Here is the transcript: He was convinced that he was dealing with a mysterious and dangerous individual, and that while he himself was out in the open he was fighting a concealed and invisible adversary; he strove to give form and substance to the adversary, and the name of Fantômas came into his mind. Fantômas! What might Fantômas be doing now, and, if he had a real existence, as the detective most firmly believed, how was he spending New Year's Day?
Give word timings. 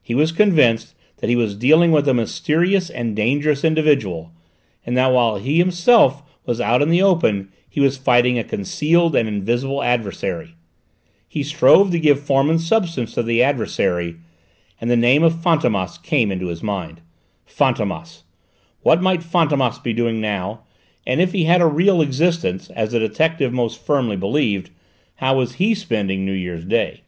He 0.00 0.14
was 0.14 0.30
convinced 0.30 0.94
that 1.16 1.28
he 1.28 1.34
was 1.34 1.56
dealing 1.56 1.90
with 1.90 2.06
a 2.06 2.14
mysterious 2.14 2.88
and 2.88 3.16
dangerous 3.16 3.64
individual, 3.64 4.30
and 4.84 4.96
that 4.96 5.08
while 5.12 5.38
he 5.38 5.58
himself 5.58 6.22
was 6.44 6.60
out 6.60 6.82
in 6.82 6.88
the 6.88 7.02
open 7.02 7.50
he 7.68 7.80
was 7.80 7.96
fighting 7.96 8.38
a 8.38 8.44
concealed 8.44 9.16
and 9.16 9.26
invisible 9.28 9.82
adversary; 9.82 10.54
he 11.26 11.42
strove 11.42 11.90
to 11.90 11.98
give 11.98 12.20
form 12.20 12.48
and 12.48 12.60
substance 12.60 13.14
to 13.14 13.24
the 13.24 13.42
adversary, 13.42 14.18
and 14.80 14.88
the 14.88 14.96
name 14.96 15.24
of 15.24 15.34
Fantômas 15.34 16.00
came 16.00 16.30
into 16.30 16.46
his 16.46 16.62
mind. 16.62 17.00
Fantômas! 17.44 18.22
What 18.82 19.02
might 19.02 19.22
Fantômas 19.24 19.82
be 19.82 19.92
doing 19.92 20.20
now, 20.20 20.60
and, 21.04 21.20
if 21.20 21.32
he 21.32 21.42
had 21.42 21.60
a 21.60 21.66
real 21.66 22.00
existence, 22.00 22.70
as 22.70 22.92
the 22.92 23.00
detective 23.00 23.52
most 23.52 23.84
firmly 23.84 24.14
believed, 24.16 24.70
how 25.16 25.38
was 25.38 25.54
he 25.54 25.74
spending 25.74 26.24
New 26.24 26.30
Year's 26.30 26.64
Day? 26.64 27.00